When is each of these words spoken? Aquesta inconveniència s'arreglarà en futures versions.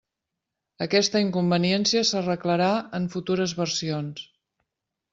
Aquesta 0.85 1.21
inconveniència 1.25 2.03
s'arreglarà 2.13 2.73
en 3.01 3.09
futures 3.19 3.57
versions. 3.63 4.29